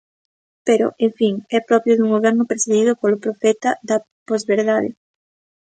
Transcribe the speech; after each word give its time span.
Pero, 0.67 0.87
en 1.05 1.11
fin, 1.19 1.33
é 1.57 1.59
propio 1.69 1.93
dun 1.95 2.13
Goberno 2.15 2.47
presidido 2.51 2.91
polo 3.01 3.21
profeta 3.25 3.69
da 3.89 3.97
posverdade. 4.29 4.89